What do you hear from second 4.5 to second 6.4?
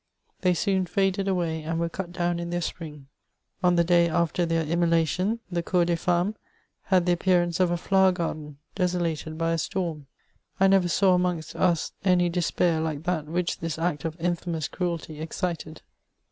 immolation, the Cour des femmes